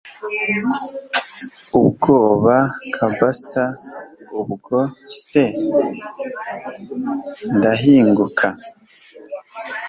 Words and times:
ubwoba 1.79 2.55
kabsa 2.95 3.63
ubwo 4.41 4.79
se 5.25 5.43
ndahinguka 7.55 8.47